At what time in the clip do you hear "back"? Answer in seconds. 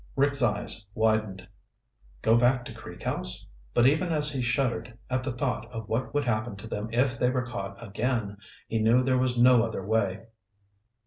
2.35-2.65